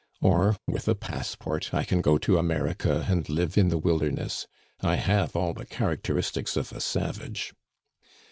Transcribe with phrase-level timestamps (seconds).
[0.19, 4.47] Or, with a passport, I can go to America and live in the wilderness.
[4.81, 7.53] I have all the characteristics of a savage.